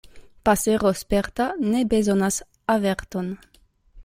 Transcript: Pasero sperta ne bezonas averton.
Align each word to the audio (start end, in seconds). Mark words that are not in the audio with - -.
Pasero 0.47 0.93
sperta 1.01 1.45
ne 1.71 1.83
bezonas 1.93 2.41
averton. 2.79 3.27